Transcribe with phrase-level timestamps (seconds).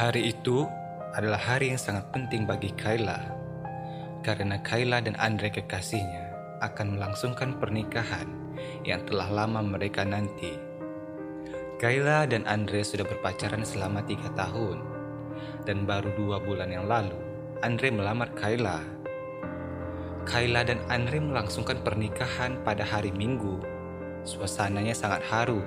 [0.00, 0.64] Hari itu
[1.12, 3.20] adalah hari yang sangat penting bagi Kayla,
[4.24, 6.24] karena Kayla dan Andre kekasihnya
[6.64, 8.24] akan melangsungkan pernikahan
[8.80, 10.56] yang telah lama mereka nanti.
[11.76, 14.80] Kayla dan Andre sudah berpacaran selama tiga tahun,
[15.68, 17.20] dan baru dua bulan yang lalu,
[17.60, 18.80] Andre melamar Kayla.
[20.24, 23.60] Kayla dan Andre melangsungkan pernikahan pada hari Minggu.
[24.24, 25.60] Suasananya sangat haru,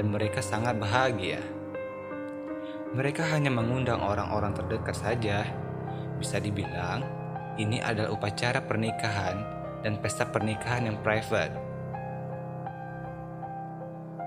[0.00, 1.59] dan mereka sangat bahagia.
[2.90, 5.46] Mereka hanya mengundang orang-orang terdekat saja.
[6.18, 7.06] Bisa dibilang,
[7.54, 9.46] ini adalah upacara pernikahan
[9.86, 11.54] dan pesta pernikahan yang private.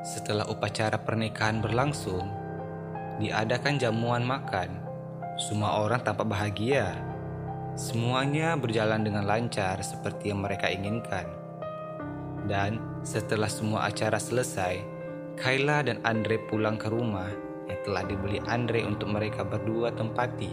[0.08, 2.24] Setelah upacara pernikahan berlangsung,
[3.20, 4.80] diadakan jamuan makan.
[5.36, 6.96] Semua orang tampak bahagia.
[7.76, 11.28] Semuanya berjalan dengan lancar seperti yang mereka inginkan.
[12.48, 14.80] Dan setelah semua acara selesai,
[15.36, 17.53] Kayla dan Andre pulang ke rumah
[17.84, 20.52] telah dibeli Andre untuk mereka berdua tempati.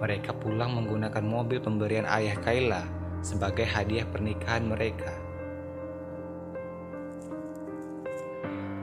[0.00, 2.82] Mereka pulang menggunakan mobil pemberian ayah Kayla
[3.20, 5.12] sebagai hadiah pernikahan mereka.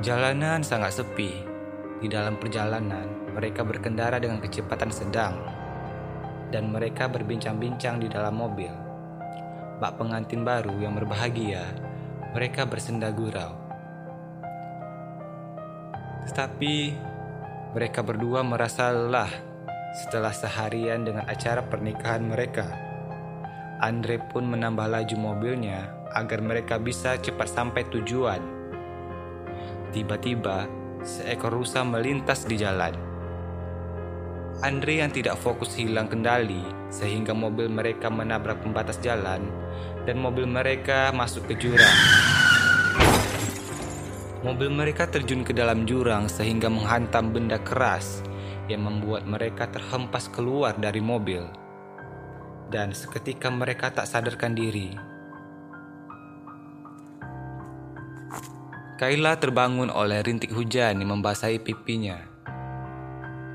[0.04, 1.32] Jalanan sangat sepi.
[2.04, 5.40] Di dalam perjalanan, mereka berkendara dengan kecepatan sedang,
[6.52, 8.70] dan mereka berbincang-bincang di dalam mobil.
[9.80, 11.64] Bak pengantin baru yang berbahagia,
[12.36, 13.56] mereka bersenda gurau.
[16.28, 16.76] Tetapi
[17.74, 19.30] mereka berdua merasa lelah
[19.98, 22.70] setelah seharian dengan acara pernikahan mereka.
[23.82, 28.42] Andre pun menambah laju mobilnya agar mereka bisa cepat sampai tujuan.
[29.90, 30.70] Tiba-tiba,
[31.02, 32.94] seekor rusa melintas di jalan.
[34.62, 36.62] Andre yang tidak fokus hilang kendali
[36.94, 39.50] sehingga mobil mereka menabrak pembatas jalan
[40.06, 41.98] dan mobil mereka masuk ke jurang.
[44.44, 48.20] Mobil mereka terjun ke dalam jurang sehingga menghantam benda keras
[48.68, 51.48] yang membuat mereka terhempas keluar dari mobil.
[52.68, 54.92] Dan seketika mereka tak sadarkan diri,
[59.04, 62.24] Kayla terbangun oleh rintik hujan yang membasahi pipinya.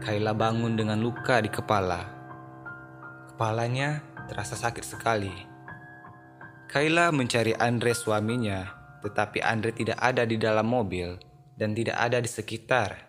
[0.04, 2.04] Kayla bangun dengan luka di kepala.
[3.32, 5.32] Kepalanya terasa sakit sekali.
[6.68, 11.18] Kayla mencari Andre suaminya, tetapi Andre tidak ada di dalam mobil
[11.54, 13.08] dan tidak ada di sekitar.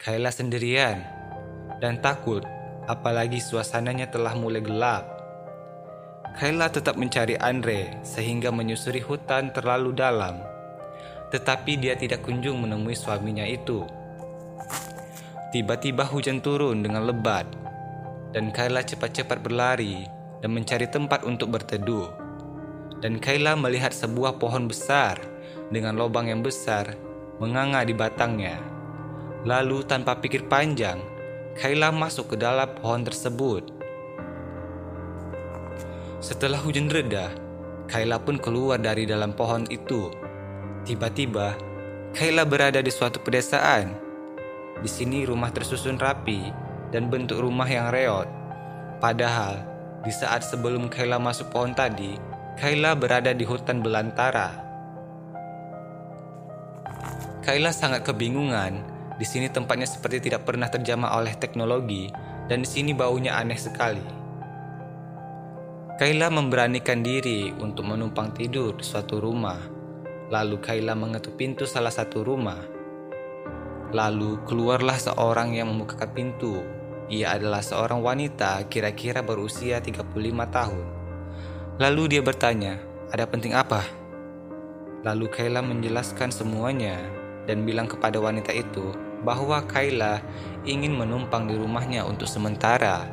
[0.00, 1.00] Kayla sendirian
[1.78, 2.42] dan takut,
[2.88, 5.04] apalagi suasananya telah mulai gelap.
[6.34, 10.54] Kayla tetap mencari Andre sehingga menyusuri hutan terlalu dalam
[11.34, 13.82] tetapi dia tidak kunjung menemui suaminya itu.
[15.50, 17.50] Tiba-tiba hujan turun dengan lebat,
[18.30, 20.06] dan Kayla cepat-cepat berlari
[20.38, 22.23] dan mencari tempat untuk berteduh.
[23.04, 25.20] Dan Kayla melihat sebuah pohon besar
[25.68, 26.96] dengan lubang yang besar
[27.36, 28.56] menganga di batangnya.
[29.44, 31.04] Lalu tanpa pikir panjang,
[31.60, 33.68] Kayla masuk ke dalam pohon tersebut.
[36.24, 37.28] Setelah hujan reda,
[37.92, 40.08] Kayla pun keluar dari dalam pohon itu
[40.84, 41.56] Tiba-tiba,
[42.12, 43.96] Kayla berada di suatu pedesaan.
[44.84, 46.52] Di sini rumah tersusun rapi
[46.92, 48.28] dan bentuk rumah yang reot.
[49.00, 49.64] Padahal,
[50.04, 52.20] di saat sebelum Kayla masuk pohon tadi,
[52.54, 54.48] Kayla berada di hutan belantara.
[57.44, 58.94] Kayla sangat kebingungan.
[59.14, 62.10] Di sini tempatnya seperti tidak pernah terjamah oleh teknologi
[62.50, 64.06] dan di sini baunya aneh sekali.
[65.94, 69.74] Kayla memberanikan diri untuk menumpang tidur di suatu rumah
[70.32, 72.56] Lalu Kayla mengetuk pintu salah satu rumah.
[73.92, 76.64] Lalu keluarlah seorang yang membukakan pintu.
[77.12, 80.16] Ia adalah seorang wanita kira-kira berusia 35
[80.48, 81.03] tahun.
[81.74, 82.78] Lalu dia bertanya,
[83.10, 83.82] ada penting apa?
[85.02, 87.02] Lalu Kayla menjelaskan semuanya
[87.50, 88.94] dan bilang kepada wanita itu
[89.26, 90.22] bahwa Kayla
[90.62, 93.10] ingin menumpang di rumahnya untuk sementara.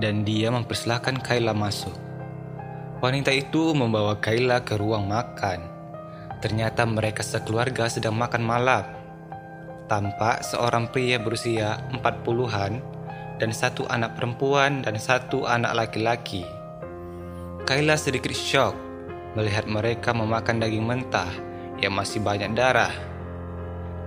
[0.00, 1.92] Dan dia mempersilahkan Kayla masuk.
[3.04, 5.60] Wanita itu membawa Kayla ke ruang makan.
[6.40, 8.84] Ternyata mereka sekeluarga sedang makan malam.
[9.92, 12.97] Tampak seorang pria berusia 40-an
[13.38, 16.42] dan satu anak perempuan dan satu anak laki-laki.
[17.64, 18.74] Kayla sedikit shock
[19.38, 21.30] melihat mereka memakan daging mentah
[21.78, 22.92] yang masih banyak darah.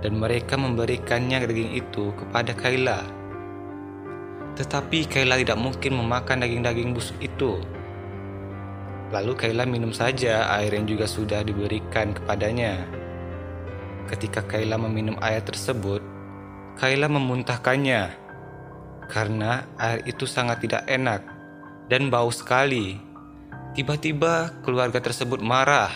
[0.02, 3.00] Dan mereka memberikannya daging itu kepada Kayla.
[4.58, 7.62] Tetapi Kayla tidak mungkin memakan daging-daging busuk itu
[9.12, 12.80] Lalu Kayla minum saja air yang juga sudah diberikan kepadanya.
[14.08, 16.00] Ketika Kayla meminum air tersebut,
[16.80, 18.21] Kayla memuntahkannya
[19.10, 21.22] karena air itu sangat tidak enak
[21.90, 22.98] dan bau sekali.
[23.72, 25.90] Tiba-tiba keluarga tersebut marah,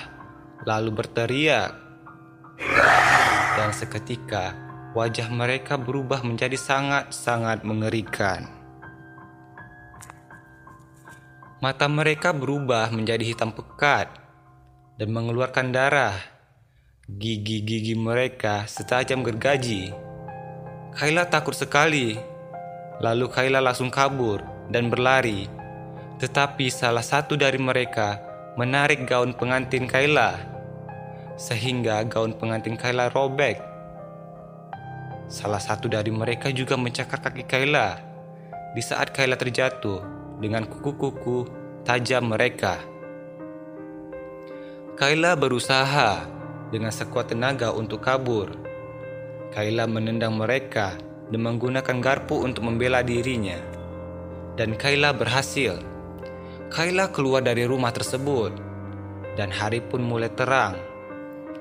[0.64, 1.76] lalu berteriak.
[3.56, 4.56] Dan seketika
[4.96, 8.48] wajah mereka berubah menjadi sangat-sangat mengerikan.
[11.60, 14.12] Mata mereka berubah menjadi hitam pekat
[14.96, 16.16] dan mengeluarkan darah.
[17.08, 19.92] Gigi-gigi mereka setajam gergaji.
[20.96, 22.35] Kayla takut sekali.
[22.96, 24.40] Lalu Kayla langsung kabur
[24.72, 25.44] dan berlari.
[26.16, 28.16] Tetapi salah satu dari mereka
[28.56, 30.40] menarik gaun pengantin Kayla,
[31.36, 33.60] sehingga gaun pengantin Kayla robek.
[35.28, 38.00] Salah satu dari mereka juga mencakar kaki Kayla
[38.72, 40.00] di saat Kayla terjatuh
[40.40, 41.44] dengan kuku-kuku
[41.84, 42.80] tajam mereka.
[44.96, 46.24] Kayla berusaha
[46.72, 48.56] dengan sekuat tenaga untuk kabur.
[49.52, 50.96] Kayla menendang mereka
[51.30, 53.58] dan menggunakan garpu untuk membela dirinya.
[54.56, 55.76] Dan Kayla berhasil.
[56.72, 58.52] Kayla keluar dari rumah tersebut,
[59.38, 60.74] dan hari pun mulai terang.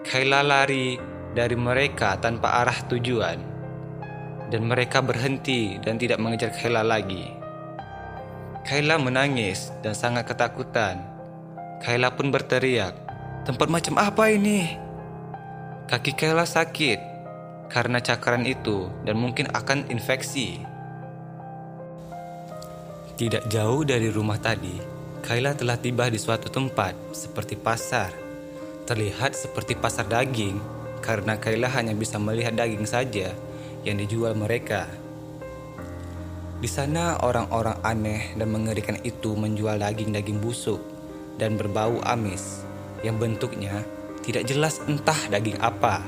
[0.05, 0.97] Kayla lari
[1.35, 3.37] dari mereka tanpa arah tujuan,
[4.49, 7.29] dan mereka berhenti dan tidak mengejar Kayla lagi.
[8.65, 11.05] Kayla menangis dan sangat ketakutan.
[11.85, 12.97] Kayla pun berteriak,
[13.45, 14.73] "Tempat macam apa ini?"
[15.85, 17.14] Kaki Kayla sakit
[17.71, 20.61] karena cakaran itu dan mungkin akan infeksi.
[23.15, 24.75] Tidak jauh dari rumah tadi,
[25.23, 28.11] Kayla telah tiba di suatu tempat seperti pasar.
[28.85, 30.59] Terlihat seperti pasar daging
[31.01, 33.33] karena Kayla hanya bisa melihat daging saja
[33.87, 34.85] yang dijual mereka.
[36.59, 40.81] Di sana orang-orang aneh dan mengerikan itu menjual daging-daging busuk
[41.37, 42.65] dan berbau amis
[43.05, 43.85] yang bentuknya
[44.25, 46.01] tidak jelas entah daging apa.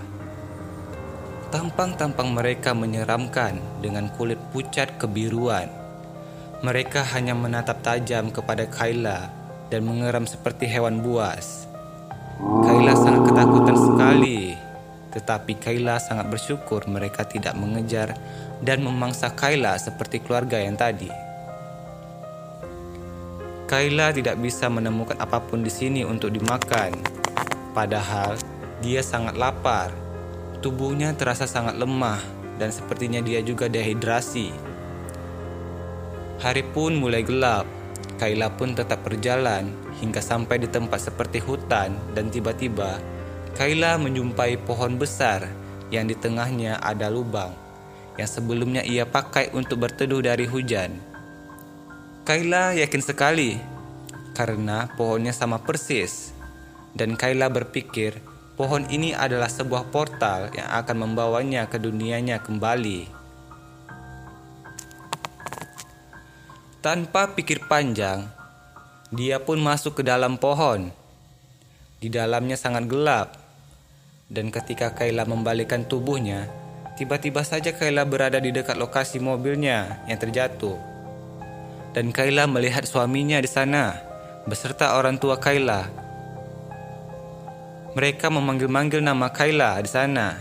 [1.48, 5.88] Tampang-tampang mereka menyeramkan dengan kulit pucat kebiruan
[6.66, 9.30] mereka hanya menatap tajam kepada Kayla
[9.70, 11.70] dan mengeram seperti hewan buas.
[12.66, 14.58] Kayla sangat ketakutan sekali,
[15.14, 18.18] tetapi Kayla sangat bersyukur mereka tidak mengejar
[18.66, 21.14] dan memangsa Kayla seperti keluarga yang tadi.
[23.70, 26.98] Kayla tidak bisa menemukan apa pun di sini untuk dimakan,
[27.78, 28.34] padahal
[28.82, 30.07] dia sangat lapar.
[30.58, 32.18] Tubuhnya terasa sangat lemah
[32.58, 34.50] dan sepertinya dia juga dehidrasi.
[36.42, 37.66] Hari pun mulai gelap.
[38.18, 39.70] Kaila pun tetap berjalan
[40.02, 42.98] hingga sampai di tempat seperti hutan dan tiba-tiba
[43.54, 45.46] Kaila menjumpai pohon besar
[45.94, 47.54] yang di tengahnya ada lubang
[48.18, 50.98] yang sebelumnya ia pakai untuk berteduh dari hujan.
[52.26, 53.58] Kaila yakin sekali
[54.34, 56.34] karena pohonnya sama persis
[56.98, 58.18] dan Kaila berpikir
[58.58, 63.06] pohon ini adalah sebuah portal yang akan membawanya ke dunianya kembali.
[66.82, 68.26] Tanpa pikir panjang,
[69.14, 70.90] dia pun masuk ke dalam pohon.
[72.02, 73.38] Di dalamnya sangat gelap,
[74.28, 76.50] dan ketika Kayla membalikkan tubuhnya,
[76.98, 80.78] tiba-tiba saja Kayla berada di dekat lokasi mobilnya yang terjatuh.
[81.94, 83.98] Dan Kayla melihat suaminya di sana,
[84.50, 86.07] beserta orang tua Kayla.
[87.98, 90.38] Mereka memanggil-manggil nama Kayla di sana.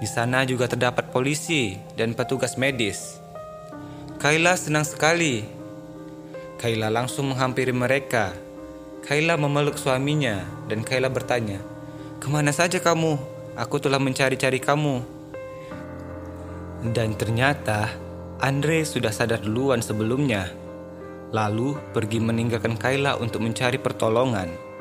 [0.00, 3.20] Di sana juga terdapat polisi dan petugas medis.
[4.16, 5.44] Kayla senang sekali.
[6.56, 8.32] Kayla langsung menghampiri mereka.
[9.04, 10.40] Kayla memeluk suaminya
[10.72, 11.60] dan Kayla bertanya,
[12.16, 13.20] "Ke mana saja kamu?
[13.52, 15.04] Aku telah mencari-cari kamu."
[16.96, 17.92] Dan ternyata
[18.40, 20.48] Andre sudah sadar duluan sebelumnya.
[21.28, 24.72] Lalu pergi meninggalkan Kayla untuk mencari pertolongan.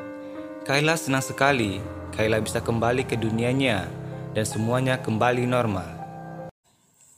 [0.64, 1.84] Kayla senang sekali.
[2.16, 3.84] Kayla bisa kembali ke dunianya
[4.32, 5.93] dan semuanya kembali normal.